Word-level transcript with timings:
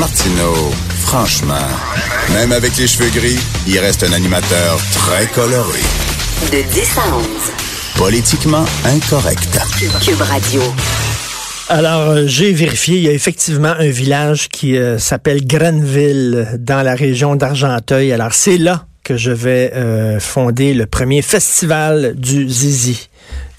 Martineau, 0.00 0.54
franchement, 0.96 1.68
même 2.32 2.52
avec 2.52 2.74
les 2.78 2.86
cheveux 2.86 3.10
gris, 3.10 3.38
il 3.66 3.78
reste 3.78 4.02
un 4.02 4.14
animateur 4.14 4.80
très 4.94 5.26
coloré. 5.26 5.80
De 6.50 6.62
10 6.72 6.96
à 6.96 7.16
11. 7.16 7.26
Politiquement 7.96 8.64
incorrect. 8.86 9.60
Cube 10.02 10.22
Radio. 10.22 10.62
Alors, 11.68 12.08
euh, 12.08 12.22
j'ai 12.26 12.54
vérifié, 12.54 12.96
il 12.96 13.02
y 13.02 13.08
a 13.08 13.12
effectivement 13.12 13.74
un 13.78 13.90
village 13.90 14.48
qui 14.48 14.78
euh, 14.78 14.98
s'appelle 14.98 15.46
Grenville 15.46 16.56
dans 16.58 16.82
la 16.82 16.94
région 16.94 17.36
d'Argenteuil. 17.36 18.10
Alors, 18.10 18.32
c'est 18.32 18.56
là 18.56 18.86
que 19.04 19.18
je 19.18 19.32
vais 19.32 19.70
euh, 19.74 20.18
fonder 20.18 20.72
le 20.72 20.86
premier 20.86 21.20
festival 21.20 22.14
du 22.16 22.48
Zizi 22.48 23.10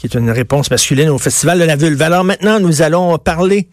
qui 0.02 0.08
est 0.08 0.18
une 0.18 0.32
réponse 0.32 0.72
masculine 0.72 1.10
au 1.10 1.20
Festival 1.20 1.60
de 1.60 1.64
la 1.64 1.76
Vulve. 1.76 2.02
Alors 2.02 2.24
maintenant, 2.24 2.60
nous 2.60 2.82
allons 2.82 3.20
parler 3.20 3.68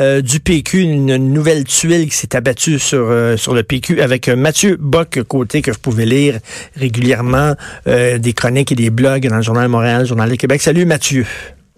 euh, 0.00 0.20
du 0.20 0.40
PQ, 0.40 0.80
une 0.80 1.16
nouvelle 1.16 1.62
tuile 1.62 2.08
qui 2.08 2.16
s'est 2.16 2.34
abattue 2.34 2.80
sur, 2.80 3.06
euh, 3.08 3.36
sur 3.36 3.54
le 3.54 3.62
PQ 3.62 4.02
avec 4.02 4.28
Mathieu 4.28 4.76
Bock, 4.76 5.22
côté 5.28 5.62
que 5.62 5.70
vous 5.70 5.78
pouvez 5.78 6.04
lire 6.04 6.40
régulièrement 6.74 7.54
des 7.86 8.32
chroniques 8.34 8.72
et 8.72 8.74
des 8.74 8.90
blogs 8.90 9.28
dans 9.28 9.36
le 9.36 9.42
Journal 9.42 9.64
de 9.64 9.70
Montréal, 9.70 10.04
Journal 10.04 10.28
de 10.28 10.34
Québec. 10.34 10.60
Salut 10.62 10.84
Mathieu. 10.84 11.24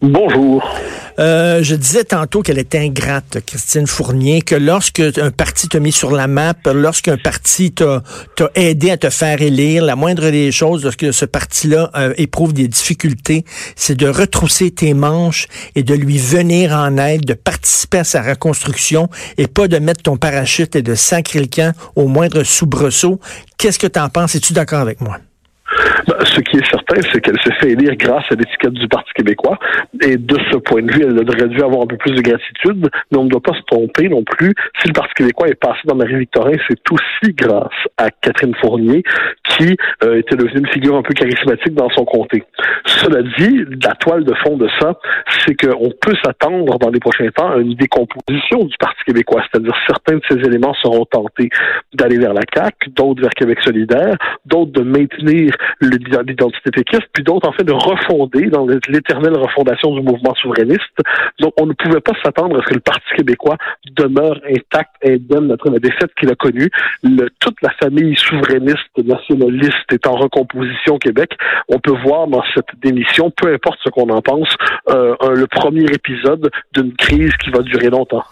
Bonjour. 0.03 0.67
Euh, 1.19 1.63
je 1.63 1.75
disais 1.75 2.05
tantôt 2.05 2.41
qu'elle 2.41 2.59
était 2.59 2.79
ingrate, 2.79 3.39
Christine 3.45 3.87
Fournier, 3.87 4.41
que 4.41 4.55
lorsque 4.55 5.01
un 5.01 5.31
parti 5.31 5.69
t'a 5.69 5.79
mis 5.79 5.93
sur 5.93 6.11
la 6.11 6.27
map, 6.27 6.55
lorsqu'un 6.73 7.19
parti 7.19 7.73
t'a 7.73 8.03
aidé 8.55 8.91
à 8.91 8.97
te 8.97 9.11
faire 9.11 9.43
élire, 9.43 9.85
la 9.85 9.97
moindre 9.97 10.31
des 10.31 10.51
choses, 10.53 10.85
lorsque 10.85 11.13
ce 11.13 11.27
parti-là 11.27 11.91
euh, 11.97 12.15
éprouve 12.17 12.55
des 12.55 12.67
difficultés, 12.67 13.45
c'est 13.77 13.95
de 13.95 14.09
retrousser 14.09 14.71
tes 14.71 14.95
manches 14.95 15.49
et 15.75 15.83
de 15.83 15.95
lui 15.95 16.17
venir 16.17 16.73
en 16.73 16.97
aide, 16.97 17.27
de 17.27 17.35
participer 17.35 17.99
à 17.99 18.05
sa 18.05 18.23
reconstruction 18.23 19.11
et 19.37 19.49
pas 19.49 19.69
de 19.69 19.79
mettre 19.79 20.03
ton 20.05 20.17
parachute 20.17 20.77
et 20.77 20.83
de 20.83 20.95
sacrer 20.95 21.41
le 21.41 21.47
camp 21.47 21.75
au 21.95 22.09
moindre 22.09 22.43
soubresaut. 22.43 23.21
Qu'est-ce 23.59 23.79
que 23.79 23.87
tu 23.87 24.01
en 24.01 24.09
penses? 24.09 24.35
Es-tu 24.35 24.55
d'accord 24.55 24.80
avec 24.80 25.02
moi? 25.02 25.19
Ben, 26.07 26.25
ce 26.25 26.41
qui 26.41 26.57
est 26.59 26.67
certain, 26.67 27.01
c'est 27.13 27.21
qu'elle 27.21 27.41
s'est 27.43 27.55
fait 27.61 27.71
élire 27.71 27.97
grâce 27.97 28.25
à 28.31 28.35
l'étiquette 28.35 28.73
du 28.73 28.89
Parti 28.89 29.11
québécois. 29.15 29.59
Et 30.03 30.17
de 30.17 30.37
ce 30.51 30.57
point 30.57 30.83
de 30.83 30.93
vue, 30.93 31.03
elle 31.03 31.19
aurait 31.19 31.49
dû 31.49 31.63
avoir 31.63 31.83
un 31.83 31.87
peu 31.87 31.97
plus 31.97 32.13
de 32.13 32.21
gratitude. 32.21 32.89
Mais 33.11 33.19
on 33.19 33.25
ne 33.25 33.29
doit 33.29 33.43
pas 33.43 33.55
se 33.55 33.63
tromper 33.67 34.09
non 34.09 34.23
plus. 34.25 34.55
Si 34.81 34.89
le 34.89 34.93
Parti 34.93 35.15
québécois 35.15 35.49
est 35.49 35.61
passé 35.61 35.81
dans 35.85 35.95
Marie-Victorin, 35.95 36.57
c'est 36.69 36.81
aussi 36.91 37.35
grâce 37.35 37.69
à 37.97 38.11
Catherine 38.11 38.55
Fournier, 38.61 39.03
qui 39.49 39.77
euh, 40.05 40.19
était 40.19 40.37
devenue 40.37 40.61
une 40.61 40.69
figure 40.69 40.97
un 40.97 41.03
peu 41.03 41.15
charismatique 41.15 41.75
dans 41.75 41.91
son 41.91 42.05
comté. 42.05 42.43
Cela 42.87 43.23
dit, 43.39 43.65
la 43.83 43.95
toile 43.95 44.25
de 44.25 44.35
fond 44.45 44.57
de 44.57 44.69
ça, 44.81 44.99
c'est 45.45 45.55
qu'on 45.55 45.91
peut 46.01 46.15
s'attendre 46.25 46.79
dans 46.79 46.91
les 46.91 47.01
prochains 47.01 47.29
temps 47.31 47.53
à 47.53 47.59
une 47.59 47.75
décomposition 47.75 48.65
du 48.65 48.77
Parti 48.79 49.03
québécois. 49.07 49.43
C'est-à-dire 49.51 49.75
certains 49.87 50.17
de 50.17 50.23
ces 50.29 50.37
éléments 50.37 50.75
seront 50.83 51.05
tentés 51.05 51.51
d'aller 51.95 52.19
vers 52.19 52.35
la 52.35 52.43
CAQ, 52.53 52.91
d'autres 52.91 53.23
vers 53.23 53.31
Québec 53.31 53.59
solidaire, 53.65 54.17
d'autres 54.47 54.73
de 54.73 54.83
maintenir 54.83 55.55
l'identité 55.80 56.71
péquiste, 56.71 57.09
puis 57.13 57.23
d'autres, 57.23 57.49
en 57.49 57.52
fait, 57.52 57.65
de 57.65 57.73
refonder 57.73 58.46
dans 58.46 58.66
l'éternelle 58.66 59.37
refondation 59.37 59.95
du 59.95 60.02
mouvement 60.02 60.35
souverainiste. 60.35 60.80
Donc, 61.40 61.52
on 61.60 61.66
ne 61.66 61.73
pouvait 61.73 62.01
pas 62.01 62.12
s'attendre 62.23 62.59
à 62.59 62.62
ce 62.62 62.68
que 62.68 62.74
le 62.74 62.80
Parti 62.80 63.04
québécois 63.16 63.57
demeure 63.96 64.41
intact, 64.49 64.91
indemne 65.04 65.53
après 65.53 65.71
la 65.71 65.78
défaite 65.78 66.10
qu'il 66.19 66.31
a 66.31 66.34
connue. 66.34 66.71
Le, 67.03 67.28
toute 67.41 67.56
la 67.62 67.71
famille 67.82 68.16
souverainiste, 68.16 68.91
nationaliste 69.04 69.93
est 69.93 70.06
en 70.06 70.16
recomposition 70.16 70.94
au 70.94 70.99
Québec. 70.99 71.37
On 71.69 71.78
peut 71.78 71.97
voir 72.05 72.27
dans 72.27 72.43
cette 72.55 72.69
démission, 72.82 73.31
peu 73.31 73.53
importe 73.53 73.78
ce 73.84 73.91
qu'on 73.91 74.09
en 74.10 74.22
pense, 74.22 74.49
euh, 74.91 75.15
le 75.34 75.47
premier 75.47 75.84
épisode 75.84 76.50
d'une 76.72 76.93
crise 76.94 77.32
qui 77.37 77.50
va 77.50 77.60
durer 77.60 77.91
longtemps. 77.91 78.25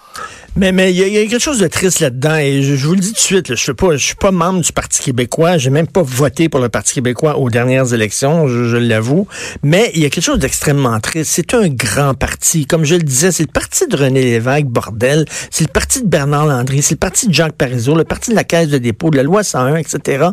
Mais 0.56 0.72
mais 0.72 0.92
il 0.92 0.98
y, 0.98 1.19
a 1.19 1.27
quelque 1.27 1.38
chose 1.38 1.61
de 1.61 1.69
triste 1.69 2.00
là-dedans 2.00 2.34
et 2.34 2.62
je, 2.62 2.74
vous 2.84 2.94
le 2.94 3.00
dis 3.00 3.08
tout 3.08 3.14
de 3.14 3.19
suite, 3.19 3.48
je 3.50 3.55
suis 3.55 3.74
pas 3.74 3.97
je 3.97 4.05
suis 4.05 4.14
pas 4.16 4.33
membre 4.33 4.61
du 4.61 4.72
Parti 4.72 5.00
québécois, 5.00 5.56
j'ai 5.56 5.70
même 5.70 5.86
pas 5.86 6.02
voté 6.02 6.48
pour 6.48 6.58
le 6.58 6.69
Parti 6.69 6.94
québécois 6.94 7.38
aux 7.38 7.48
dernières 7.48 7.94
élections, 7.94 8.48
je, 8.48 8.77
l'avoue, 8.77 9.28
mais 9.62 9.92
il 9.95 10.02
y 10.02 10.05
a 10.05 10.11
quelque 10.11 10.24
chose 10.24 10.40
d'extrêmement 10.40 10.98
triste. 10.98 11.30
C'est 11.33 11.55
un 11.55 11.68
grand 11.68 12.14
parti, 12.14 12.67
comme 12.67 12.84
je 12.84 12.96
le 12.96 13.02
disais, 13.02 13.30
c'est 13.30 13.45
le 13.45 13.52
parti 13.52 13.86
de 13.86 13.96
René 13.96 14.23
Lévesque, 14.23 14.67
bordel, 14.67 15.27
c'est 15.51 15.64
le 15.64 15.73
parti 15.73 16.02
de 16.02 16.08
Bernard 16.08 16.46
Landry, 16.46 16.83
c'est 16.83 16.95
le 16.95 16.98
parti 16.98 17.28
de 17.28 17.34
Jacques 17.34 17.57
Parizeau, 17.57 17.95
le 17.95 18.05
parti 18.05 18.30
de 18.30 18.34
la 18.34 18.45
Caisse 18.45 18.68
de 18.68 18.78
dépôt, 18.78 19.11
de 19.11 19.17
la 19.17 19.23
loi 19.23 19.45
101, 19.45 19.77
etc. 19.77 20.30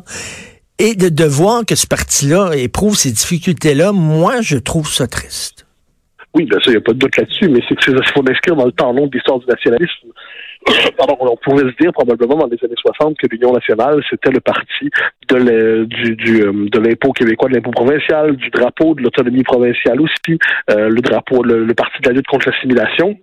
Et 0.80 0.96
de, 0.96 1.10
de 1.10 1.26
voir 1.26 1.66
que 1.66 1.76
ce 1.76 1.86
parti-là 1.86 2.54
éprouve 2.56 2.98
ces 2.98 3.12
difficultés-là, 3.12 3.92
moi, 3.92 4.42
je 4.42 4.58
trouve 4.58 4.92
ça 4.92 5.06
triste. 5.06 5.65
Oui, 6.36 6.44
bien 6.44 6.60
sûr, 6.60 6.72
il 6.72 6.76
n'y 6.76 6.80
a 6.80 6.82
pas 6.82 6.92
de 6.92 7.00
doute 7.00 7.16
là-dessus, 7.16 7.48
mais 7.48 7.62
c'est 7.68 7.76
que 7.76 7.92
il 7.92 8.12
faut 8.14 8.30
inscrire 8.30 8.56
dans 8.58 8.66
le 8.66 8.72
temps 8.74 8.92
long 8.92 9.08
de 9.08 9.12
l'histoire 9.14 9.40
du 9.40 9.46
nationalisme. 9.46 10.10
Pardon, 10.98 11.16
on 11.22 11.38
pourrait 11.38 11.72
se 11.72 11.78
dire 11.82 11.94
probablement 11.94 12.36
dans 12.36 12.48
les 12.48 12.58
années 12.62 12.76
60 12.76 13.18
que 13.18 13.28
l'Union 13.32 13.54
nationale, 13.54 14.04
c'était 14.10 14.32
le 14.32 14.42
parti 14.42 14.90
euh, 15.32 15.86
de 15.88 16.80
l'impôt 16.80 17.14
québécois, 17.14 17.48
de 17.48 17.56
l'impôt 17.56 17.72
provincial, 17.72 18.36
du 18.36 18.50
drapeau 18.50 18.96
de 18.96 19.04
l'autonomie 19.04 19.44
provinciale 19.44 20.02
aussi, 20.02 20.38
euh, 20.72 20.90
le 20.90 21.02
drapeau, 21.02 21.42
le, 21.42 21.74
parti 21.74 22.02
de 22.02 22.10
la 22.10 22.16
lutte 22.16 22.28
contre 22.28 22.50
l'assimilation. 22.50 23.18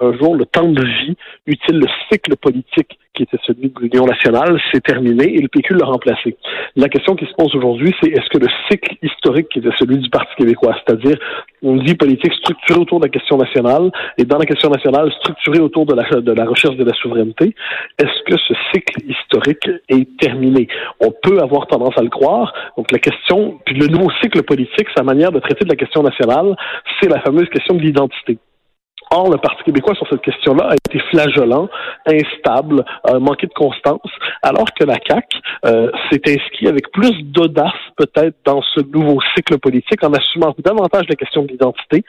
Un 0.00 0.12
jour, 0.18 0.36
le 0.36 0.44
temps 0.46 0.68
de 0.68 0.84
vie 0.84 1.16
utile 1.46 1.78
le 1.78 1.86
cycle 2.10 2.36
politique 2.36 2.98
qui 3.14 3.22
était 3.22 3.38
celui 3.46 3.68
de 3.70 3.80
l'Union 3.80 4.06
nationale, 4.06 4.60
s'est 4.72 4.80
terminé 4.80 5.36
et 5.36 5.40
le 5.40 5.48
PQ 5.48 5.74
l'a 5.74 5.86
remplacé. 5.86 6.36
La 6.74 6.88
question 6.88 7.14
qui 7.14 7.26
se 7.26 7.32
pose 7.34 7.54
aujourd'hui, 7.54 7.94
c'est 8.02 8.10
est-ce 8.10 8.28
que 8.28 8.38
le 8.38 8.48
cycle 8.68 8.96
historique 9.02 9.48
qui 9.50 9.60
était 9.60 9.70
celui 9.78 9.98
du 9.98 10.10
Parti 10.10 10.34
québécois, 10.36 10.74
c'est-à-dire 10.84 11.16
on 11.62 11.76
dit 11.76 11.94
politique 11.94 12.32
structurée 12.34 12.80
autour 12.80 12.98
de 12.98 13.06
la 13.06 13.10
question 13.10 13.36
nationale 13.36 13.90
et 14.18 14.24
dans 14.24 14.38
la 14.38 14.46
question 14.46 14.68
nationale 14.68 15.12
structurée 15.20 15.60
autour 15.60 15.86
de 15.86 15.94
la, 15.94 16.02
de 16.20 16.32
la 16.32 16.44
recherche 16.44 16.76
de 16.76 16.84
la 16.84 16.92
souveraineté, 16.94 17.54
est-ce 17.98 18.22
que 18.26 18.36
ce 18.36 18.54
cycle 18.72 19.00
historique 19.08 19.70
est 19.88 20.16
terminé? 20.18 20.66
On 21.00 21.12
peut 21.22 21.38
avoir 21.40 21.68
tendance 21.68 21.96
à 21.96 22.02
le 22.02 22.10
croire. 22.10 22.52
Donc 22.76 22.90
la 22.90 22.98
question, 22.98 23.60
puis 23.64 23.76
le 23.76 23.86
nouveau 23.86 24.10
cycle 24.22 24.42
politique, 24.42 24.88
sa 24.96 25.04
manière 25.04 25.30
de 25.30 25.38
traiter 25.38 25.64
de 25.64 25.70
la 25.70 25.76
question 25.76 26.02
nationale, 26.02 26.56
c'est 27.00 27.08
la 27.08 27.20
fameuse 27.20 27.48
question 27.48 27.76
de 27.76 27.82
l'identité. 27.82 28.38
Or, 29.10 29.30
le 29.30 29.38
Parti 29.38 29.62
québécois 29.64 29.94
sur 29.94 30.08
cette 30.08 30.22
question-là 30.22 30.68
a 30.70 30.74
été 30.74 30.98
flagellant, 31.10 31.68
instable, 32.06 32.84
manqué 33.20 33.46
de 33.46 33.52
constance, 33.52 34.10
alors 34.42 34.66
que 34.78 34.84
la 34.84 34.94
CAQ 35.06 35.38
euh, 35.66 35.90
s'est 36.10 36.22
inscrit 36.26 36.68
avec 36.68 36.90
plus 36.90 37.22
d'audace 37.22 37.72
peut-être 37.96 38.36
dans 38.44 38.62
ce 38.62 38.80
nouveau 38.80 39.20
cycle 39.34 39.58
politique 39.58 40.02
en 40.04 40.12
assumant 40.12 40.54
davantage 40.58 41.04
la 41.08 41.16
question 41.16 41.42
de 41.42 41.48
l'identité, 41.48 42.04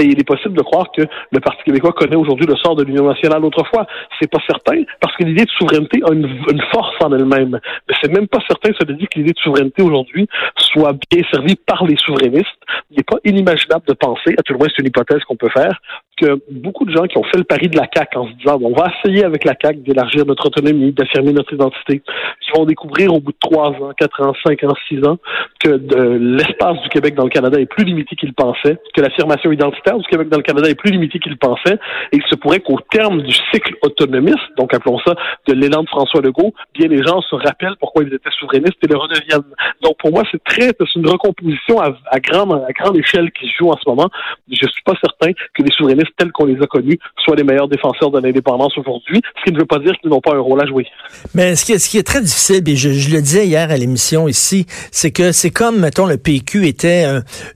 et 0.00 0.04
il 0.04 0.18
est 0.18 0.26
possible 0.26 0.56
de 0.56 0.62
croire 0.62 0.90
que 0.92 1.02
le 1.02 1.40
Parti 1.40 1.62
québécois 1.64 1.92
connaît 1.92 2.16
aujourd'hui 2.16 2.46
le 2.46 2.56
sort 2.56 2.74
de 2.74 2.84
l'Union 2.84 3.06
nationale 3.06 3.44
autrefois. 3.44 3.86
C'est 4.18 4.30
pas 4.30 4.38
certain, 4.46 4.82
parce 5.00 5.14
que 5.16 5.24
l'idée 5.24 5.44
de 5.44 5.50
souveraineté 5.50 6.00
a 6.08 6.12
une, 6.12 6.62
force 6.72 6.94
en 7.02 7.12
elle-même. 7.12 7.60
Mais 7.88 7.94
c'est 8.00 8.10
même 8.10 8.28
pas 8.28 8.38
certain, 8.48 8.70
veut 8.86 8.94
dire 8.94 9.08
que 9.08 9.18
l'idée 9.18 9.32
de 9.32 9.38
souveraineté 9.38 9.82
aujourd'hui 9.82 10.28
soit 10.72 10.94
bien 11.10 11.22
servie 11.32 11.56
par 11.66 11.84
les 11.84 11.96
souverainistes. 11.96 12.46
Il 12.90 12.96
n'est 12.96 13.02
pas 13.02 13.18
inimaginable 13.24 13.84
de 13.86 13.94
penser, 13.94 14.34
à 14.38 14.42
tout 14.42 14.52
le 14.52 14.58
moins 14.58 14.68
c'est 14.68 14.82
une 14.82 14.88
hypothèse 14.88 15.22
qu'on 15.24 15.36
peut 15.36 15.50
faire, 15.50 15.80
que 16.16 16.40
beaucoup 16.50 16.84
de 16.84 16.94
gens 16.94 17.04
qui 17.04 17.18
ont 17.18 17.24
fait 17.24 17.38
le 17.38 17.44
pari 17.44 17.68
de 17.68 17.76
la 17.76 17.86
CAQ 17.92 18.18
en 18.18 18.28
se 18.28 18.32
disant 18.34 18.58
on 18.62 18.72
va 18.72 18.92
essayer 18.98 19.24
avec 19.24 19.44
la 19.44 19.54
CAQ 19.60 19.80
d'élargir 19.80 20.26
notre 20.26 20.46
autonomie, 20.46 20.92
d'affirmer 20.92 21.32
notre 21.32 21.52
identité, 21.52 22.02
qui 22.40 22.50
vont 22.52 22.64
découvrir 22.64 23.12
au 23.14 23.20
bout 23.20 23.32
de 23.32 23.38
trois 23.40 23.68
ans, 23.68 23.92
quatre 23.96 24.20
ans, 24.22 24.34
cinq 24.44 24.62
ans, 24.64 24.74
six 24.88 25.04
ans 25.04 25.18
que 25.60 25.70
l'espace 26.18 26.80
du 26.82 26.88
Québec 26.88 27.14
dans 27.14 27.24
le 27.24 27.30
Canada 27.30 27.58
est 27.60 27.66
plus 27.66 27.84
limité 27.84 28.16
qu'ils 28.16 28.34
pensaient, 28.34 28.78
que 28.94 29.00
l'affirmation 29.00 29.52
identitaire 29.52 29.98
du 29.98 30.06
Québec 30.06 30.28
dans 30.28 30.38
le 30.38 30.42
Canada 30.42 30.68
est 30.68 30.74
plus 30.74 30.90
limité 30.90 31.18
qu'ils 31.18 31.36
pensaient, 31.38 31.78
et 32.12 32.16
il 32.16 32.22
se 32.28 32.34
pourrait 32.34 32.60
qu'au 32.60 32.78
terme 32.90 33.22
du 33.22 33.34
cycle 33.52 33.74
autonomiste, 33.82 34.38
donc 34.56 34.74
appelons 34.74 34.98
ça 35.06 35.14
de 35.46 35.54
l'élan 35.54 35.82
de 35.82 35.88
François 35.88 36.20
Legault, 36.20 36.52
bien 36.74 36.88
les 36.88 37.02
gens 37.02 37.20
se 37.22 37.34
rappellent 37.34 37.76
pourquoi 37.78 38.04
ils 38.04 38.14
étaient 38.14 38.30
souverainistes 38.38 38.78
et 38.82 38.86
le 38.86 38.96
redeviennent. 38.96 39.54
Donc 39.82 39.96
pour 39.98 40.12
moi, 40.12 40.22
c'est 40.30 40.42
très, 40.44 40.59
c'est 40.78 40.98
une 40.98 41.08
recomposition 41.08 41.80
à, 41.80 41.96
à, 42.10 42.20
grande, 42.20 42.52
à 42.52 42.72
grande 42.72 42.96
échelle 42.96 43.30
qui 43.32 43.46
se 43.46 43.52
joue 43.58 43.70
en 43.70 43.76
ce 43.76 43.88
moment. 43.88 44.08
Je 44.50 44.66
suis 44.66 44.82
pas 44.84 44.94
certain 45.00 45.32
que 45.32 45.62
les 45.62 45.70
souverainistes 45.70 46.12
tels 46.16 46.32
qu'on 46.32 46.46
les 46.46 46.60
a 46.60 46.66
connus 46.66 46.98
soient 47.24 47.36
les 47.36 47.44
meilleurs 47.44 47.68
défenseurs 47.68 48.10
de 48.10 48.20
l'indépendance 48.20 48.76
aujourd'hui, 48.78 49.20
ce 49.38 49.44
qui 49.44 49.52
ne 49.52 49.58
veut 49.58 49.66
pas 49.66 49.78
dire 49.78 49.92
qu'ils 50.00 50.10
n'ont 50.10 50.20
pas 50.20 50.34
un 50.34 50.40
rôle 50.40 50.60
à 50.60 50.66
jouer. 50.66 50.86
Mais 51.34 51.56
ce 51.56 51.64
qui 51.64 51.72
est, 51.72 51.78
ce 51.78 51.88
qui 51.88 51.98
est 51.98 52.06
très 52.06 52.20
difficile, 52.20 52.62
et 52.68 52.76
je, 52.76 52.90
je 52.90 53.14
le 53.14 53.20
disais 53.20 53.46
hier 53.46 53.70
à 53.70 53.76
l'émission 53.76 54.28
ici, 54.28 54.66
c'est 54.90 55.10
que 55.10 55.32
c'est 55.32 55.50
comme, 55.50 55.80
mettons, 55.80 56.06
le 56.06 56.16
PQ 56.16 56.66
était 56.66 57.06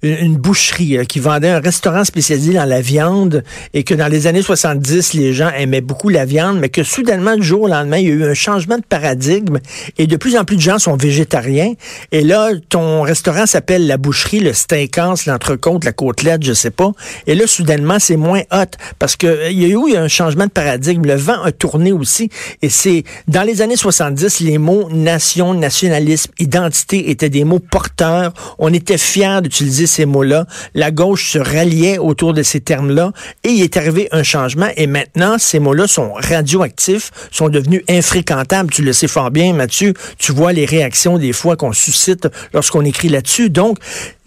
une 0.03 0.37
boucherie 0.37 0.99
euh, 0.99 1.05
qui 1.05 1.19
vendait 1.19 1.49
un 1.49 1.61
restaurant 1.61 2.05
spécialisé 2.05 2.55
dans 2.55 2.65
la 2.65 2.81
viande 2.81 3.43
et 3.73 3.85
que 3.85 3.95
dans 3.95 4.09
les 4.09 4.27
années 4.27 4.43
70, 4.43 5.15
les 5.15 5.33
gens 5.33 5.51
aimaient 5.51 5.81
beaucoup 5.81 6.09
la 6.09 6.25
viande, 6.25 6.59
mais 6.59 6.69
que 6.69 6.83
soudainement, 6.83 7.37
du 7.37 7.43
jour 7.43 7.63
au 7.63 7.69
lendemain, 7.69 7.99
il 7.99 8.09
y 8.09 8.11
a 8.11 8.15
eu 8.15 8.25
un 8.25 8.35
changement 8.35 8.77
de 8.77 8.85
paradigme 8.85 9.59
et 9.99 10.07
de 10.07 10.17
plus 10.17 10.37
en 10.37 10.45
plus 10.45 10.57
de 10.57 10.61
gens 10.61 10.79
sont 10.79 10.97
végétariens. 10.97 11.75
Et 12.13 12.23
là, 12.23 12.51
ton 12.69 12.94
restaurant 13.03 13.47
s'appelle 13.47 13.87
la 13.87 13.97
boucherie, 13.97 14.41
le 14.41 14.53
steakhouse, 14.53 15.27
l'entrecôte, 15.27 15.85
la 15.85 15.93
côtelette, 15.93 16.43
je 16.43 16.53
sais 16.53 16.71
pas. 16.71 16.93
Et 17.27 17.35
là, 17.35 17.47
soudainement, 17.47 17.99
c'est 17.99 18.17
moins 18.17 18.43
hot 18.53 18.77
parce 18.99 19.17
que 19.17 19.51
il 19.51 19.61
y 19.61 19.65
a 19.65 19.69
eu 19.69 19.97
un 19.97 20.09
changement 20.09 20.47
de 20.47 20.51
paradigme. 20.51 21.05
Le 21.05 21.15
vent 21.15 21.43
a 21.43 21.53
tourné 21.53 21.93
aussi 21.93 22.31
et 22.63 22.69
c'est 22.69 23.05
dans 23.29 23.43
les 23.43 23.63
années 23.63 23.77
70, 23.77 24.41
les 24.41 24.59
mots 24.59 24.89
nation, 24.91 25.55
nationalisme, 25.55 26.33
identité 26.39 27.11
étaient 27.11 27.31
des 27.31 27.45
mots 27.45 27.59
porteurs. 27.59 28.33
On 28.59 28.73
était 28.73 28.99
fiers 28.99 29.41
d'utiliser 29.43 29.87
ces 29.87 30.07
mots-là. 30.07 30.47
La 30.75 30.91
gauche 30.91 31.33
se 31.33 31.39
ralliait 31.39 31.99
autour 31.99 32.35
de 32.35 32.43
ces 32.43 32.61
termes-là 32.61 33.13
et 33.43 33.51
il 33.51 33.63
est 33.63 33.77
arrivé 33.77 34.09
un 34.13 34.23
changement 34.23 34.69
et 34.77 34.87
maintenant 34.87 35.37
ces 35.39 35.59
mots-là 35.59 35.87
sont 35.87 36.13
radioactifs, 36.15 37.11
sont 37.31 37.49
devenus 37.49 37.83
infréquentables. 37.89 38.71
Tu 38.71 38.83
le 38.83 38.93
sais 38.93 39.09
fort 39.09 39.31
bien, 39.31 39.53
Mathieu. 39.53 39.95
Tu 40.19 40.33
vois 40.33 40.53
les 40.53 40.65
réactions 40.65 41.19
des 41.19 41.33
fois 41.33 41.57
qu'on 41.57 41.73
suscite 41.73 42.29
lorsqu'on 42.53 42.84
écrit 42.85 43.09
là-dessus. 43.09 43.51
Donc, 43.51 43.79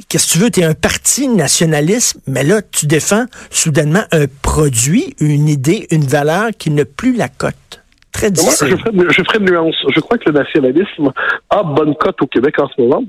qu'est-ce 0.10 0.28
que 0.28 0.32
tu 0.34 0.38
veux? 0.40 0.52
Tu 0.52 0.62
es 0.62 0.64
un 0.64 0.74
parti 0.74 1.28
nationaliste, 1.28 2.20
mais 2.28 2.44
là, 2.44 2.62
tu 2.62 2.86
défends 2.86 3.26
soudainement 3.50 4.04
un 4.12 4.26
produit, 4.42 5.16
une 5.20 5.48
idée, 5.48 5.88
une 5.92 6.06
valeur 6.06 6.50
qui 6.58 6.70
n'a 6.70 6.86
plus 6.86 7.16
la 7.16 7.30
cote. 7.30 7.84
Très 8.12 8.32
difficile. 8.32 8.78
Moi, 8.94 9.06
je, 9.10 9.24
ferai, 9.24 9.38
une 9.40 9.52
nuance. 9.52 9.76
Je 9.96 10.00
crois 10.00 10.18
que 10.18 10.30
le 10.30 10.40
nationalisme 10.40 11.12
a 11.50 11.64
bonne 11.64 11.94
cote 11.96 12.22
au 12.22 12.28
Québec 12.28 12.56
en 12.60 12.68
ce 12.68 12.82
moment 12.82 13.04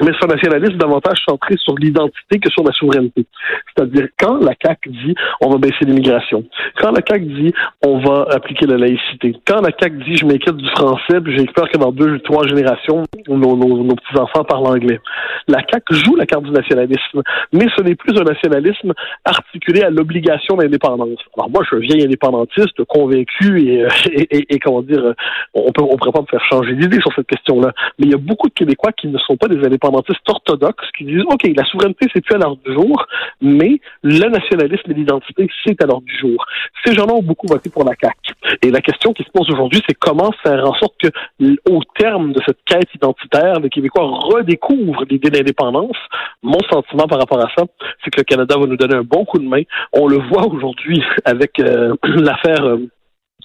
mais 0.00 0.12
c'est 0.18 0.24
un 0.24 0.34
nationalisme 0.34 0.76
davantage 0.76 1.18
centré 1.28 1.54
sur 1.58 1.74
l'identité 1.76 2.38
que 2.38 2.50
sur 2.50 2.64
la 2.64 2.72
souveraineté. 2.72 3.26
C'est-à-dire 3.74 4.08
quand 4.18 4.38
la 4.38 4.52
CAQ 4.62 4.90
dit 4.90 5.14
on 5.40 5.50
va 5.50 5.58
baisser 5.58 5.84
l'immigration, 5.84 6.44
quand 6.78 6.90
la 6.92 7.00
CAQ 7.06 7.24
dit 7.24 7.52
on 7.84 7.98
va 7.98 8.26
appliquer 8.30 8.66
la 8.66 8.76
laïcité, 8.76 9.36
quand 9.46 9.60
la 9.60 9.70
CAQ 9.78 10.04
dit 10.04 10.16
je 10.16 10.26
m'inquiète 10.26 10.56
du 10.56 10.68
français, 10.70 11.20
puis 11.22 11.36
j'ai 11.36 11.46
peur 11.46 11.68
que 11.70 11.78
dans 11.78 11.92
deux, 11.92 12.18
trois 12.20 12.46
générations, 12.46 13.04
nos, 13.28 13.56
nos, 13.56 13.94
petits-enfants 13.94 14.44
parlent 14.44 14.66
anglais. 14.66 15.00
La 15.48 15.60
CAQ 15.70 15.94
joue 15.94 16.16
la 16.16 16.26
carte 16.26 16.44
du 16.44 16.50
nationalisme, 16.50 17.22
mais 17.52 17.66
ce 17.76 17.82
n'est 17.82 17.94
plus 17.94 18.18
un 18.18 18.24
nationalisme 18.24 18.92
articulé 19.24 19.82
à 19.82 19.90
l'obligation 19.90 20.56
d'indépendance. 20.56 21.18
Alors 21.36 21.50
moi, 21.50 21.62
je 21.62 21.68
suis 21.68 21.76
un 21.76 21.80
vieil 21.80 22.04
indépendantiste, 22.04 22.84
convaincu 22.84 23.62
et, 23.62 23.86
et, 24.10 24.54
et, 24.54 24.58
comment 24.58 24.82
dire, 24.82 25.14
on 25.54 25.72
peut 25.72 25.82
pourrait 25.96 26.12
pas 26.12 26.20
me 26.20 26.26
faire 26.26 26.44
changer 26.50 26.74
d'idée 26.74 27.00
sur 27.00 27.12
cette 27.14 27.26
question-là. 27.26 27.72
Mais 27.98 28.06
il 28.06 28.10
y 28.12 28.14
a 28.14 28.18
beaucoup 28.18 28.48
de 28.48 28.54
Québécois 28.54 28.92
qui 28.92 29.08
ne 29.08 29.18
sont 29.18 29.36
pas 29.36 29.48
des 29.48 29.64
indépendants 29.64 29.85
indépendantistes 29.86 30.28
orthodoxes 30.28 30.90
qui 30.96 31.04
disent 31.04 31.22
OK, 31.26 31.42
la 31.56 31.64
souveraineté, 31.64 32.06
c'est 32.12 32.20
plus 32.20 32.34
à 32.34 32.38
l'heure 32.38 32.56
du 32.56 32.72
jour, 32.72 33.06
mais 33.40 33.80
le 34.02 34.28
nationalisme 34.28 34.90
et 34.90 34.94
l'identité, 34.94 35.48
c'est 35.64 35.80
à 35.82 35.86
l'heure 35.86 36.00
du 36.00 36.18
jour. 36.18 36.44
Ces 36.84 36.94
gens-là 36.94 37.14
ont 37.14 37.22
beaucoup 37.22 37.46
voté 37.46 37.70
pour 37.70 37.84
la 37.84 37.92
CAQ. 38.00 38.34
Et 38.62 38.70
la 38.70 38.80
question 38.80 39.12
qui 39.12 39.22
se 39.22 39.30
pose 39.30 39.48
aujourd'hui, 39.50 39.82
c'est 39.88 39.94
comment 39.94 40.30
faire 40.42 40.64
en 40.64 40.74
sorte 40.74 40.94
que, 41.00 41.08
au 41.70 41.80
terme 41.98 42.32
de 42.32 42.40
cette 42.46 42.58
quête 42.64 42.88
identitaire, 42.94 43.60
les 43.60 43.70
Québécois 43.70 44.04
redécouvrent 44.04 45.04
l'idée 45.08 45.30
d'indépendance. 45.30 45.96
Mon 46.42 46.60
sentiment 46.70 47.06
par 47.06 47.18
rapport 47.18 47.40
à 47.40 47.50
ça, 47.56 47.64
c'est 48.04 48.10
que 48.10 48.20
le 48.20 48.24
Canada 48.24 48.56
va 48.58 48.66
nous 48.66 48.76
donner 48.76 48.94
un 48.94 49.02
bon 49.02 49.24
coup 49.24 49.38
de 49.38 49.46
main. 49.46 49.62
On 49.92 50.06
le 50.06 50.18
voit 50.18 50.46
aujourd'hui 50.46 51.02
avec 51.24 51.58
euh, 51.60 51.94
l'affaire. 52.04 52.64
Euh, 52.64 52.88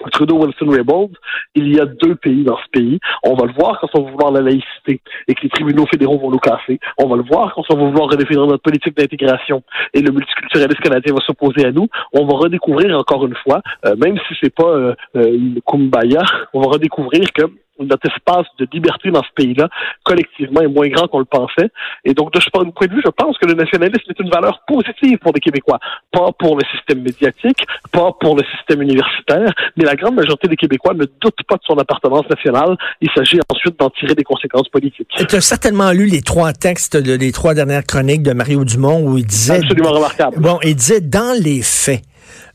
Trudeau, 0.09 0.37
Wilson, 0.37 0.69
Raybould, 0.69 1.15
il 1.55 1.75
y 1.75 1.79
a 1.79 1.85
deux 1.85 2.15
pays 2.15 2.43
dans 2.43 2.57
ce 2.57 2.69
pays. 2.71 2.99
On 3.23 3.35
va 3.35 3.45
le 3.45 3.53
voir 3.53 3.79
quand 3.79 3.87
on 3.93 4.03
va 4.03 4.11
vouloir 4.11 4.31
la 4.31 4.41
laïcité 4.41 5.01
et 5.27 5.35
que 5.35 5.41
les 5.43 5.49
tribunaux 5.49 5.85
fédéraux 5.85 6.17
vont 6.17 6.31
nous 6.31 6.39
casser. 6.39 6.79
On 6.97 7.07
va 7.07 7.17
le 7.17 7.23
voir 7.23 7.53
quand 7.53 7.63
on 7.71 7.77
va 7.77 7.85
vouloir 7.85 8.09
redéfinir 8.09 8.45
notre 8.45 8.63
politique 8.63 8.97
d'intégration 8.97 9.63
et 9.93 10.01
le 10.01 10.11
multiculturalisme 10.11 10.81
canadien 10.81 11.13
va 11.13 11.21
s'opposer 11.21 11.65
à 11.65 11.71
nous. 11.71 11.87
On 12.13 12.25
va 12.25 12.37
redécouvrir 12.37 12.97
encore 12.97 13.25
une 13.25 13.35
fois, 13.35 13.61
euh, 13.85 13.95
même 13.97 14.17
si 14.27 14.35
c'est 14.41 14.53
pas 14.53 14.67
euh, 14.67 14.93
euh, 15.15 15.33
une 15.33 15.59
kumbaya, 15.65 16.23
on 16.53 16.61
va 16.61 16.67
redécouvrir 16.67 17.31
que 17.33 17.43
notre 17.85 18.07
espace 18.07 18.47
de 18.59 18.67
liberté 18.71 19.11
dans 19.11 19.23
ce 19.23 19.33
pays-là, 19.35 19.69
collectivement, 20.03 20.61
est 20.61 20.67
moins 20.67 20.87
grand 20.89 21.07
qu'on 21.07 21.19
le 21.19 21.25
pensait. 21.25 21.69
Et 22.05 22.13
donc, 22.13 22.33
de 22.33 22.39
ce 22.39 22.49
point 22.49 22.63
de 22.63 22.93
vue, 22.93 23.01
je 23.03 23.09
pense 23.09 23.37
que 23.37 23.45
le 23.45 23.53
nationalisme 23.53 24.09
est 24.09 24.19
une 24.19 24.29
valeur 24.29 24.61
positive 24.67 25.17
pour 25.19 25.33
les 25.33 25.39
Québécois. 25.39 25.79
Pas 26.11 26.31
pour 26.37 26.57
le 26.57 26.63
système 26.75 27.01
médiatique, 27.01 27.65
pas 27.91 28.11
pour 28.19 28.35
le 28.35 28.43
système 28.57 28.81
universitaire, 28.81 29.51
mais 29.77 29.85
la 29.85 29.95
grande 29.95 30.15
majorité 30.15 30.47
des 30.47 30.55
Québécois 30.55 30.93
ne 30.93 31.05
doutent 31.21 31.43
pas 31.47 31.55
de 31.55 31.63
son 31.65 31.77
appartenance 31.77 32.29
nationale. 32.29 32.77
Il 33.01 33.09
s'agit 33.15 33.39
ensuite 33.49 33.77
d'en 33.79 33.89
tirer 33.89 34.15
des 34.15 34.23
conséquences 34.23 34.69
politiques. 34.69 35.09
Tu 35.27 35.35
as 35.35 35.41
certainement 35.41 35.91
lu 35.91 36.05
les 36.05 36.21
trois 36.21 36.53
textes 36.53 36.97
de 36.97 37.15
les 37.15 37.31
trois 37.31 37.53
dernières 37.53 37.83
chroniques 37.83 38.23
de 38.23 38.33
Mario 38.33 38.63
Dumont 38.65 39.01
où 39.03 39.17
il 39.17 39.25
disait... 39.25 39.57
Absolument 39.57 39.91
remarquable. 39.91 40.39
Bon, 40.39 40.59
il 40.63 40.75
disait, 40.75 41.01
dans 41.01 41.37
les 41.41 41.61
faits, 41.61 42.01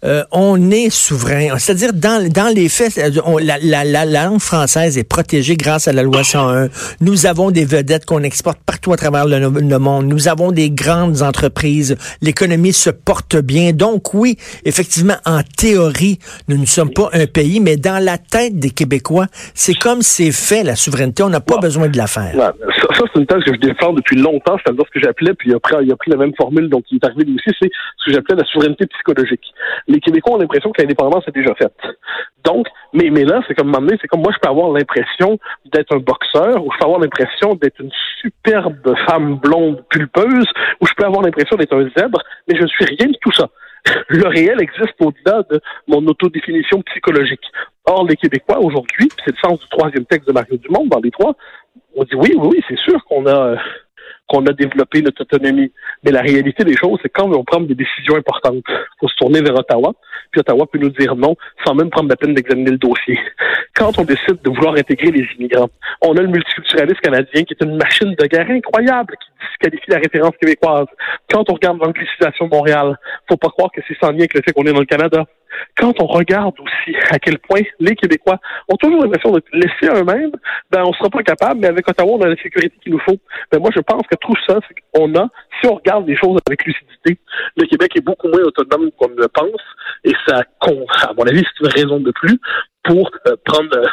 euh, 0.05 0.25
on 0.31 0.71
est 0.71 0.91
souverain. 0.91 1.59
C'est-à-dire, 1.59 1.93
dans, 1.93 2.29
dans 2.31 2.55
les 2.55 2.69
faits, 2.69 2.99
euh, 2.99 3.41
la, 3.41 3.59
la, 3.59 3.85
la, 3.85 4.05
langue 4.05 4.41
française 4.41 4.99
est 4.99 5.05
protégée 5.05 5.57
grâce 5.57 5.89
à 5.89 5.93
la 5.93 6.03
loi 6.03 6.23
101. 6.23 6.69
Nous 7.01 7.27
avons 7.27 7.51
des 7.51 7.65
vedettes 7.65 8.05
qu'on 8.05 8.23
exporte 8.23 8.59
partout 8.65 8.93
à 8.93 8.97
travers 8.97 9.27
le, 9.27 9.39
le, 9.39 9.79
monde. 9.79 10.07
Nous 10.07 10.29
avons 10.29 10.53
des 10.53 10.71
grandes 10.71 11.23
entreprises. 11.23 11.97
L'économie 12.21 12.73
se 12.73 12.91
porte 12.91 13.37
bien. 13.37 13.73
Donc, 13.73 14.15
oui, 14.15 14.37
effectivement, 14.65 15.17
en 15.25 15.41
théorie, 15.43 16.19
nous 16.49 16.59
ne 16.59 16.67
sommes 16.67 16.93
pas 16.93 17.09
un 17.13 17.27
pays, 17.27 17.61
mais 17.61 17.77
dans 17.77 18.03
la 18.03 18.19
tête 18.19 18.59
des 18.59 18.71
Québécois, 18.71 19.27
c'est 19.55 19.75
comme 19.75 20.03
c'est 20.03 20.33
fait, 20.33 20.63
la 20.63 20.77
souveraineté. 20.77 21.23
On 21.23 21.31
n'a 21.31 21.41
pas 21.41 21.59
besoin 21.59 21.89
de 21.89 21.97
la 21.97 22.07
faire. 22.07 22.35
Ça, 22.93 23.05
c'est 23.13 23.21
une 23.21 23.27
thèse 23.27 23.43
que 23.45 23.55
je 23.55 23.61
défends 23.61 23.93
depuis 23.93 24.17
longtemps. 24.17 24.57
C'est-à-dire 24.59 24.85
ce 24.87 24.91
que 24.91 25.01
j'appelais, 25.01 25.35
puis 25.35 25.51
il 25.51 25.55
a, 25.55 25.61
pris, 25.61 25.75
il 25.83 25.93
a 25.93 25.97
pris 25.97 26.11
la 26.11 26.17
même 26.17 26.35
formule, 26.35 26.69
donc 26.69 26.85
il 26.91 26.97
est 26.97 27.05
arrivé 27.05 27.25
lui 27.25 27.35
aussi, 27.35 27.57
c'est 27.61 27.71
ce 27.99 28.07
que 28.07 28.13
j'appelais 28.13 28.37
la 28.37 28.45
souveraineté 28.45 28.87
psychologique 28.87 29.53
les 29.89 30.01
Québécois 30.01 30.35
ont 30.35 30.39
l'impression 30.39 30.73
que 30.73 30.83
l'indépendance 30.83 31.27
est 31.29 31.35
déjà 31.35 31.55
faite. 31.55 31.77
Donc, 32.45 32.67
mais, 32.93 33.11
mais 33.11 33.25
là, 33.25 33.41
c'est 33.47 33.55
comme 33.55 33.71
m'amener, 33.71 33.97
c'est 34.01 34.09
comme 34.09 34.21
moi, 34.21 34.33
je 34.35 34.39
peux 34.41 34.49
avoir 34.49 34.71
l'impression 34.73 35.39
d'être 35.67 35.95
un 35.95 35.99
boxeur, 35.99 36.65
ou 36.65 36.73
je 36.73 36.79
peux 36.79 36.85
avoir 36.85 37.01
l'impression 37.01 37.55
d'être 37.55 37.81
une 37.81 37.91
superbe 38.21 38.95
femme 39.09 39.37
blonde 39.37 39.83
pulpeuse, 39.91 40.47
ou 40.81 40.87
je 40.87 40.93
peux 40.97 41.05
avoir 41.05 41.23
l'impression 41.23 41.57
d'être 41.57 41.75
un 41.75 41.89
zèbre, 41.97 42.23
mais 42.49 42.57
je 42.57 42.63
ne 42.63 42.69
suis 42.69 42.85
rien 42.85 43.09
de 43.09 43.17
tout 43.21 43.33
ça. 43.33 43.49
Le 44.09 44.27
réel 44.27 44.61
existe 44.61 44.95
au-delà 45.01 45.43
de 45.51 45.61
mon 45.87 46.05
autodéfinition 46.07 46.83
psychologique. 46.83 47.45
Or, 47.85 48.05
les 48.09 48.17
Québécois, 48.17 48.59
aujourd'hui, 48.59 49.09
c'est 49.25 49.33
le 49.33 49.39
sens 49.43 49.61
du 49.61 49.69
troisième 49.69 50.05
texte 50.07 50.27
de 50.27 50.33
Mario 50.33 50.57
Dumont, 50.57 50.87
dans 50.87 51.01
les 51.01 51.13
trois, 51.13 51.35
on 51.97 52.05
dit 52.05 52.15
oui, 52.15 52.35
oui, 52.37 52.49
oui, 52.53 52.65
c'est 52.69 52.79
sûr 52.79 53.05
qu'on 53.05 53.27
a... 53.27 53.53
Euh, 53.53 53.57
qu'on 54.29 54.45
a 54.47 54.53
développé 54.53 55.03
notre 55.03 55.23
autonomie. 55.23 55.73
Mais 56.05 56.11
la 56.11 56.21
réalité 56.21 56.65
des 56.65 56.77
choses, 56.77 56.99
c'est 57.03 57.09
quand 57.09 57.31
on 57.33 57.45
prend 57.45 57.61
des 57.61 57.75
décisions 57.75 58.17
importantes, 58.17 58.65
faut 59.01 59.09
se 59.09 59.15
tourner 59.17 59.41
vers 59.41 59.55
Ottawa, 59.55 59.93
puis 60.31 60.41
Ottawa 60.41 60.67
peut 60.67 60.79
nous 60.79 60.91
dire 60.91 61.15
non 61.17 61.37
sans 61.65 61.75
même 61.75 61.91
prendre 61.91 62.09
la 62.09 62.17
peine 62.17 62.35
d'examiner 62.35 62.73
le 62.73 62.79
dossier. 62.79 63.19
Quand 63.75 63.99
on 63.99 64.05
décide 64.05 64.41
de 64.43 64.51
vouloir 64.51 64.75
intégrer 64.75 65.11
les 65.11 65.27
immigrants, 65.39 65.71
on 66.03 66.17
a 66.17 66.23
le 66.23 66.29
multiculturalisme 66.29 67.01
canadien 67.01 67.45
qui 67.45 67.55
est 67.55 67.65
une 67.65 67.77
machine 67.77 68.15
de 68.15 68.27
guerre 68.27 68.51
incroyable 68.51 69.15
qui 69.21 69.47
disqualifie 69.49 69.91
la 69.91 69.99
référence 69.99 70.37
québécoise. 70.41 70.87
Quand 71.31 71.49
on 71.51 71.55
regarde 71.55 71.79
l'anglicisation 71.79 72.47
de 72.47 72.51
Montréal, 72.51 72.99
faut 73.29 73.37
pas 73.37 73.49
croire 73.49 73.71
que 73.73 73.81
c'est 73.87 73.97
sans 73.99 74.11
lien 74.11 74.21
avec 74.21 74.35
le 74.35 74.43
fait 74.43 74.53
qu'on 74.53 74.65
est 74.65 74.73
dans 74.73 74.81
le 74.81 74.87
Canada 74.87 75.25
quand 75.77 75.93
on 76.01 76.07
regarde 76.07 76.55
aussi 76.61 76.97
à 77.11 77.19
quel 77.19 77.39
point 77.39 77.61
les 77.81 77.95
Québécois 77.95 78.39
ont 78.69 78.77
toujours 78.77 79.03
l'impression 79.03 79.33
de 79.33 79.43
laisser 79.53 79.93
eux-mêmes, 79.93 80.33
ben 80.71 80.83
on 80.85 80.93
sera 80.93 81.11
pas 81.11 81.23
capable, 81.23 81.61
mais 81.61 81.69
avec 81.69 81.89
Ottawa, 81.89 82.13
on 82.13 82.23
a 82.23 82.29
la 82.29 82.37
sécurité 82.37 82.75
qu'il 82.83 82.93
nous 82.93 83.01
faut. 83.01 83.17
Ben 83.51 83.61
moi, 83.61 83.71
je 83.75 83.81
pense 83.81 84.03
que 84.11 84.17
tout 84.21 84.35
ça, 84.47 84.59
c'est 84.69 84.75
qu'on 84.93 85.15
a, 85.15 85.29
si 85.61 85.69
on 85.69 85.75
regarde 85.75 86.07
les 86.07 86.17
choses 86.17 86.39
avec 86.47 86.65
lucidité, 86.65 87.19
le 87.57 87.67
Québec 87.67 87.93
est 87.97 88.05
beaucoup 88.05 88.29
moins 88.29 88.43
autonome 88.43 88.91
qu'on 88.99 89.09
le 89.09 89.29
pense, 89.29 89.61
et 90.05 90.13
ça, 90.27 90.41
à 90.41 91.13
mon 91.17 91.25
avis, 91.25 91.43
c'est 91.45 91.65
une 91.65 91.73
raison 91.73 92.01
de 92.01 92.11
plus 92.11 92.39
pour 92.85 93.11
euh, 93.27 93.37
prendre 93.45 93.77
euh, 93.77 93.87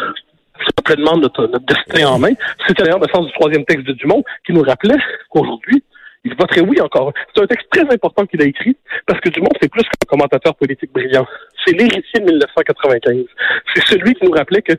pleinement 0.86 1.18
notre, 1.18 1.48
notre, 1.48 1.66
destin 1.66 2.08
en 2.08 2.20
main. 2.20 2.34
C'était 2.68 2.84
d'ailleurs 2.84 3.00
le 3.00 3.08
sens 3.14 3.26
du 3.26 3.34
troisième 3.34 3.66
texte 3.66 3.88
de 3.88 3.94
Dumont 3.94 4.24
qui 4.46 4.54
nous 4.54 4.62
rappelait 4.62 4.98
qu'aujourd'hui, 5.30 5.84
il 6.24 6.36
voterait 6.36 6.62
oui 6.62 6.80
encore. 6.82 7.14
C'est 7.36 7.44
un 7.44 7.48
texte 7.48 7.68
très 7.70 7.82
important 7.82 8.26
qu'il 8.26 8.42
a 8.42 8.46
écrit 8.46 8.78
parce 9.06 9.20
que 9.20 9.30
Dumont, 9.30 9.50
c'est 9.62 9.70
plus 9.70 9.84
qu'un 9.84 10.08
commentateur 10.08 10.56
politique 10.56 10.92
brillant. 10.94 11.28
C'est 11.66 11.74
l'héritier 11.74 12.20
de 12.20 12.26
1995. 12.26 13.26
C'est 13.74 13.86
celui 13.86 14.14
qui 14.16 14.26
nous 14.26 14.32
rappelait 14.32 14.62
que 14.62 14.74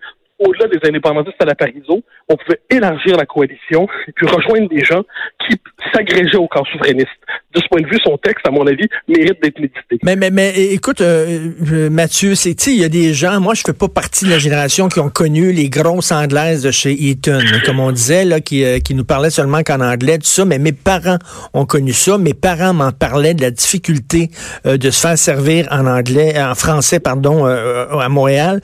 au-delà 0.46 0.68
des 0.68 0.88
indépendantistes 0.88 1.40
à 1.40 1.44
la 1.44 1.54
Pariso, 1.54 2.02
on 2.28 2.36
pouvait 2.36 2.60
élargir 2.70 3.16
la 3.16 3.26
coalition 3.26 3.86
et 4.08 4.12
puis 4.12 4.26
rejoindre 4.26 4.68
des 4.68 4.84
gens 4.84 5.02
qui 5.46 5.56
s'agrégeaient 5.92 6.36
au 6.36 6.48
camp 6.48 6.64
souverainiste. 6.64 7.08
De 7.54 7.60
ce 7.60 7.68
point 7.68 7.80
de 7.80 7.86
vue, 7.86 7.98
son 8.04 8.16
texte, 8.18 8.46
à 8.46 8.50
mon 8.50 8.66
avis, 8.66 8.86
mérite 9.08 9.40
d'être 9.42 9.58
médité. 9.58 9.98
Mais, 10.02 10.16
mais, 10.16 10.30
mais 10.30 10.50
écoute, 10.72 11.00
euh, 11.00 11.50
euh 11.72 11.90
Mathieu, 11.90 12.34
c'est, 12.34 12.54
il 12.66 12.80
y 12.80 12.84
a 12.84 12.88
des 12.88 13.14
gens, 13.14 13.40
moi, 13.40 13.54
je 13.54 13.62
fais 13.64 13.72
pas 13.72 13.88
partie 13.88 14.24
de 14.24 14.30
la 14.30 14.38
génération 14.38 14.88
qui 14.88 15.00
ont 15.00 15.08
connu 15.08 15.52
les 15.52 15.68
grosses 15.68 16.12
anglaises 16.12 16.62
de 16.62 16.70
chez 16.70 16.92
Eton, 17.10 17.40
comme 17.64 17.80
on 17.80 17.92
disait, 17.92 18.24
là, 18.24 18.40
qui, 18.40 18.64
euh, 18.64 18.78
qui 18.80 18.94
nous 18.94 19.04
parlaient 19.04 19.30
seulement 19.30 19.62
qu'en 19.62 19.80
anglais, 19.80 20.18
tout 20.18 20.26
ça, 20.26 20.44
mais 20.44 20.58
mes 20.58 20.72
parents 20.72 21.18
ont 21.52 21.66
connu 21.66 21.92
ça. 21.92 22.18
Mes 22.18 22.34
parents 22.34 22.74
m'en 22.74 22.92
parlaient 22.92 23.34
de 23.34 23.42
la 23.42 23.50
difficulté 23.50 24.30
euh, 24.66 24.76
de 24.76 24.90
se 24.90 25.00
faire 25.00 25.18
servir 25.18 25.68
en 25.70 25.86
anglais, 25.86 26.34
en 26.40 26.54
français, 26.54 27.00
pardon, 27.00 27.44
à 27.44 28.08
Montréal 28.08 28.60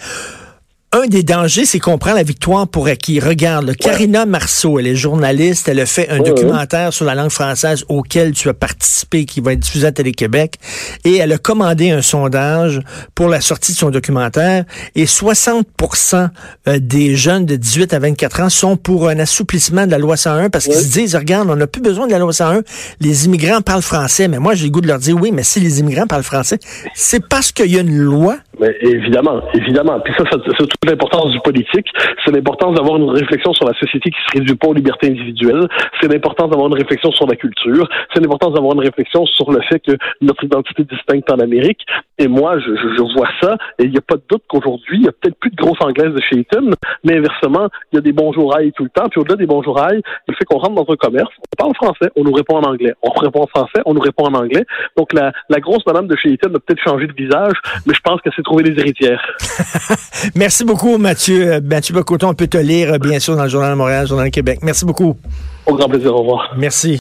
un 0.92 1.06
des 1.06 1.22
dangers, 1.22 1.66
c'est 1.66 1.78
qu'on 1.78 1.98
prend 1.98 2.14
la 2.14 2.24
victoire 2.24 2.66
pour 2.66 2.88
acquis. 2.88 3.20
Regarde, 3.20 3.64
là, 3.68 3.74
Karina 3.74 4.26
Marceau, 4.26 4.80
elle 4.80 4.88
est 4.88 4.96
journaliste, 4.96 5.68
elle 5.68 5.78
a 5.78 5.86
fait 5.86 6.08
un 6.08 6.18
documentaire 6.18 6.92
sur 6.92 7.04
la 7.04 7.14
langue 7.14 7.30
française 7.30 7.84
auquel 7.88 8.32
tu 8.32 8.48
as 8.48 8.54
participé, 8.54 9.24
qui 9.24 9.40
va 9.40 9.52
être 9.52 9.60
diffusé 9.60 9.86
à 9.86 9.92
Télé-Québec, 9.92 10.56
et 11.04 11.18
elle 11.18 11.32
a 11.32 11.38
commandé 11.38 11.92
un 11.92 12.02
sondage 12.02 12.80
pour 13.14 13.28
la 13.28 13.40
sortie 13.40 13.72
de 13.72 13.76
son 13.76 13.90
documentaire, 13.90 14.64
et 14.96 15.04
60% 15.04 16.28
euh, 16.66 16.78
des 16.80 17.14
jeunes 17.14 17.46
de 17.46 17.54
18 17.54 17.94
à 17.94 18.00
24 18.00 18.40
ans 18.40 18.48
sont 18.48 18.76
pour 18.76 19.08
un 19.08 19.20
assouplissement 19.20 19.86
de 19.86 19.92
la 19.92 19.98
loi 19.98 20.16
101 20.16 20.50
parce 20.50 20.64
qu'ils 20.64 20.74
se 20.74 20.92
disent, 20.92 21.14
regarde, 21.14 21.48
on 21.50 21.56
n'a 21.56 21.68
plus 21.68 21.82
besoin 21.82 22.08
de 22.08 22.12
la 22.12 22.18
loi 22.18 22.32
101, 22.32 22.62
les 23.00 23.26
immigrants 23.26 23.60
parlent 23.60 23.82
français, 23.82 24.26
mais 24.26 24.40
moi 24.40 24.54
j'ai 24.54 24.64
le 24.64 24.72
goût 24.72 24.80
de 24.80 24.88
leur 24.88 24.98
dire, 24.98 25.14
oui, 25.14 25.30
mais 25.32 25.44
si 25.44 25.60
les 25.60 25.78
immigrants 25.78 26.08
parlent 26.08 26.24
français, 26.24 26.58
c'est 26.94 27.24
parce 27.28 27.52
qu'il 27.52 27.70
y 27.70 27.78
a 27.78 27.82
une 27.82 27.96
loi. 27.96 28.38
Mais 28.58 28.74
évidemment, 28.82 29.40
évidemment. 29.54 30.00
Puis 30.00 30.12
ça, 30.18 30.24
toute 30.26 30.79
l'importance 30.86 31.30
du 31.30 31.40
politique. 31.40 31.86
C'est 32.24 32.32
l'importance 32.32 32.74
d'avoir 32.74 32.96
une 32.96 33.10
réflexion 33.10 33.52
sur 33.52 33.66
la 33.66 33.74
société 33.78 34.10
qui 34.10 34.18
se 34.26 34.38
réduit 34.38 34.54
pas 34.54 34.68
aux 34.68 34.74
libertés 34.74 35.08
individuelles. 35.08 35.68
C'est 36.00 36.08
l'importance 36.08 36.48
d'avoir 36.50 36.68
une 36.68 36.74
réflexion 36.74 37.10
sur 37.12 37.26
la 37.26 37.36
culture. 37.36 37.86
C'est 38.14 38.20
l'importance 38.20 38.54
d'avoir 38.54 38.74
une 38.74 38.80
réflexion 38.80 39.26
sur 39.26 39.50
le 39.50 39.60
fait 39.62 39.80
que 39.80 39.92
notre 40.22 40.42
identité 40.44 40.82
est 40.82 40.90
distincte 40.90 41.30
en 41.30 41.38
Amérique. 41.38 41.84
Et 42.18 42.28
moi, 42.28 42.58
je, 42.58 42.74
je, 42.76 43.14
vois 43.14 43.28
ça. 43.42 43.56
Et 43.78 43.84
il 43.84 43.90
n'y 43.90 43.98
a 43.98 44.02
pas 44.02 44.16
de 44.16 44.22
doute 44.28 44.42
qu'aujourd'hui, 44.48 44.98
il 44.98 45.04
y 45.04 45.08
a 45.08 45.12
peut-être 45.12 45.38
plus 45.38 45.50
de 45.50 45.56
grosses 45.56 45.80
anglaises 45.80 46.14
de 46.14 46.20
chez 46.20 46.38
Eaton, 46.38 46.70
mais 47.04 47.18
inversement, 47.18 47.68
il 47.92 47.96
y 47.96 47.98
a 47.98 48.02
des 48.02 48.12
bonjours 48.12 48.56
aïe 48.56 48.72
tout 48.72 48.84
le 48.84 48.90
temps. 48.90 49.08
Puis 49.10 49.20
au-delà 49.20 49.36
des 49.36 49.46
bonjours 49.46 49.80
aïe, 49.82 50.00
le 50.28 50.34
fait 50.34 50.44
qu'on 50.44 50.58
rentre 50.58 50.74
dans 50.74 50.92
un 50.92 50.96
commerce, 50.96 51.30
on 51.38 51.56
parle 51.56 51.74
français, 51.74 52.10
on 52.16 52.24
nous 52.24 52.32
répond 52.32 52.56
en 52.56 52.62
anglais. 52.62 52.94
On 53.02 53.10
répond 53.10 53.42
en 53.42 53.46
français, 53.46 53.82
on 53.84 53.94
nous 53.94 54.00
répond 54.00 54.24
en 54.24 54.34
anglais. 54.34 54.64
Donc 54.96 55.12
la, 55.12 55.32
la 55.50 55.60
grosse 55.60 55.84
madame 55.86 56.06
de 56.06 56.16
chez 56.16 56.30
Eaton 56.30 56.48
a 56.54 56.58
peut-être 56.58 56.82
changé 56.82 57.06
de 57.06 57.12
visage, 57.12 57.54
mais 57.86 57.94
je 57.94 58.00
pense 58.00 58.20
que 58.22 58.30
c'est 58.34 58.42
trouver 58.42 58.64
les 58.64 58.78
héritières. 58.78 59.22
Merci 60.36 60.64
Mathieu. 60.98 61.52
Euh, 61.52 61.60
Mathieu 61.62 61.94
Bocoton, 61.94 62.28
on 62.28 62.34
peut 62.34 62.46
te 62.46 62.56
lire, 62.56 62.94
euh, 62.94 62.98
bien 62.98 63.18
sûr, 63.18 63.36
dans 63.36 63.44
le 63.44 63.48
Journal 63.48 63.70
de 63.70 63.76
Montréal, 63.76 64.02
le 64.02 64.08
Journal 64.08 64.26
de 64.26 64.30
Québec. 64.30 64.60
Merci 64.62 64.84
beaucoup. 64.84 65.16
Au 65.66 65.74
grand 65.74 65.88
plaisir. 65.88 66.14
Au 66.14 66.20
revoir. 66.20 66.54
Merci. 66.56 66.98